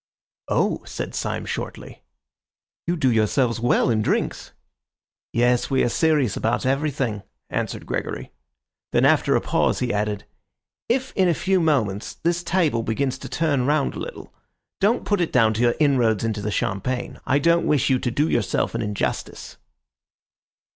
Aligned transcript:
"Oh!" 0.47 0.81
said 0.87 1.13
Syme 1.13 1.45
shortly. 1.45 2.01
"You 2.87 2.95
do 2.97 3.11
yourselves 3.11 3.59
well 3.59 3.91
in 3.91 4.01
drinks." 4.01 4.51
"Yes, 5.31 5.69
we 5.69 5.83
are 5.83 5.89
serious 5.89 6.35
about 6.35 6.65
everything," 6.65 7.21
answered 7.51 7.85
Gregory. 7.85 8.31
Then 8.93 9.05
after 9.05 9.35
a 9.35 9.41
pause 9.41 9.77
he 9.77 9.93
added— 9.93 10.23
"If 10.89 11.13
in 11.15 11.27
a 11.27 11.35
few 11.35 11.59
moments 11.59 12.15
this 12.15 12.41
table 12.41 12.81
begins 12.81 13.19
to 13.19 13.29
turn 13.29 13.67
round 13.67 13.93
a 13.93 13.99
little, 13.99 14.33
don't 14.79 15.05
put 15.05 15.21
it 15.21 15.31
down 15.31 15.53
to 15.53 15.61
your 15.61 15.75
inroads 15.79 16.23
into 16.23 16.41
the 16.41 16.49
champagne. 16.49 17.19
I 17.27 17.37
don't 17.37 17.67
wish 17.67 17.91
you 17.91 17.99
to 17.99 18.09
do 18.09 18.27
yourself 18.27 18.73
an 18.73 18.81
injustice." 18.81 19.57